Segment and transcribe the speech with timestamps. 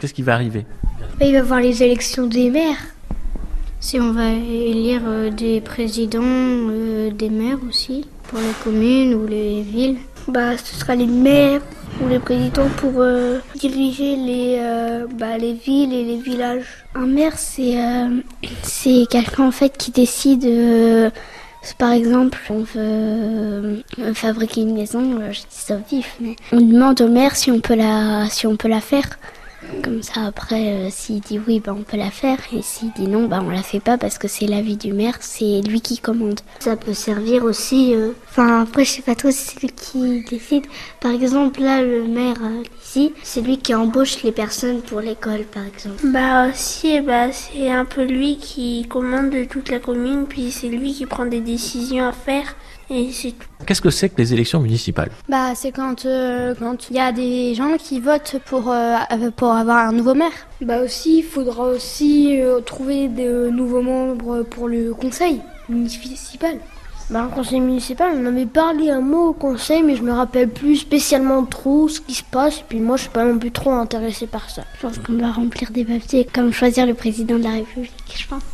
[0.00, 0.64] Qu'est-ce qui va arriver?
[1.18, 2.78] Bah, Il va y avoir les élections des maires.
[3.80, 9.26] Si on va élire euh, des présidents, euh, des maires aussi, pour les communes ou
[9.26, 9.98] les villes.
[10.26, 11.60] Bah, ce sera les maires
[12.02, 14.58] ou les présidents pour euh, diriger les,
[15.18, 16.64] bah, les villes et les villages.
[16.94, 17.74] Un maire, c'est
[18.62, 20.46] c'est quelqu'un en fait qui décide.
[21.76, 23.82] par exemple, on veut
[24.14, 27.74] fabriquer une maison, je dis ça vif, mais on demande au maire si on peut
[27.74, 29.18] la, si on peut la faire.
[29.82, 32.38] Comme ça, après, euh, s'il dit oui, bah, on peut la faire.
[32.52, 35.16] Et s'il dit non, bah, on la fait pas parce que c'est l'avis du maire,
[35.20, 36.40] c'est lui qui commande.
[36.60, 37.94] Ça peut servir aussi.
[37.94, 40.66] euh, Enfin, après, je sais pas trop si c'est lui qui décide.
[41.00, 45.44] Par exemple, là, le maire euh, ici, c'est lui qui embauche les personnes pour l'école,
[45.52, 46.00] par exemple.
[46.06, 50.68] Bah aussi, bah, c'est un peu lui qui commande de toute la commune, puis c'est
[50.68, 52.54] lui qui prend des décisions à faire,
[52.88, 53.46] et c'est tout.
[53.66, 55.10] Qu'est-ce que c'est que les élections municipales?
[55.28, 58.96] Bah, c'est quand euh, quand il y a des gens qui votent pour euh,
[59.50, 60.46] pour avoir un nouveau maire.
[60.60, 66.56] Bah aussi, il faudra aussi euh, trouver de nouveaux membres pour le conseil municipal.
[67.10, 70.50] Bah, un conseil municipal, on avait parlé un mot au conseil, mais je me rappelle
[70.50, 72.58] plus spécialement trop ce qui se passe.
[72.58, 74.62] Et puis moi, je suis pas non plus trop intéressé par ça.
[74.76, 78.28] Je pense qu'on doit remplir des papiers comme choisir le président de la République, je
[78.28, 78.44] pense.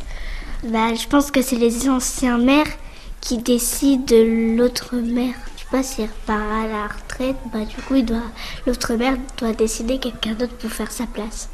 [0.63, 2.73] Bah, je pense que c'est les anciens maires
[3.21, 5.35] qui décident de l'autre maire.
[5.71, 8.31] Pas s'il repart à la retraite, bah du coup, il doit,
[8.65, 11.49] l'autre maire doit décider quelqu'un d'autre pour faire sa place.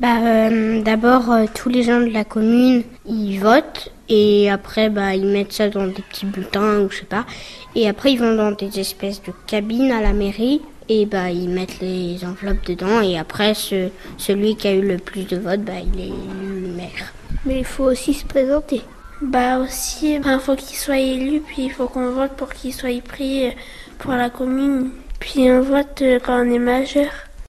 [0.00, 5.14] Bah, euh, d'abord, euh, tous les gens de la commune, ils votent et après, bah,
[5.14, 7.24] ils mettent ça dans des petits bulletins ou je sais pas.
[7.74, 11.48] Et après, ils vont dans des espèces de cabines à la mairie et bah, ils
[11.48, 15.62] mettent les enveloppes dedans et après, ce, celui qui a eu le plus de votes,
[15.62, 17.12] bah, il est élu maire.
[17.46, 18.82] Mais il faut aussi se présenter.
[19.22, 23.00] Bah aussi, il faut qu'il soit élu, puis il faut qu'on vote pour qu'il soit
[23.02, 23.54] pris
[23.98, 27.12] pour la commune, puis on vote euh, quand on est majeur.